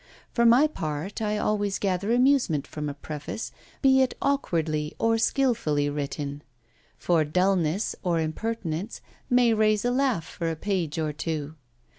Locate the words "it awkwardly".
4.01-4.95